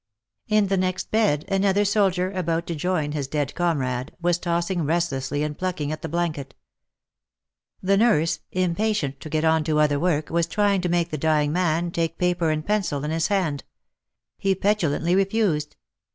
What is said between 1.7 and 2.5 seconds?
soldier,